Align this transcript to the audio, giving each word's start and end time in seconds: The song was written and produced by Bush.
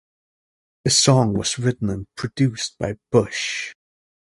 The 0.83 0.89
song 0.89 1.33
was 1.35 1.59
written 1.59 1.91
and 1.91 2.07
produced 2.15 2.75
by 2.79 2.95
Bush. 3.11 3.71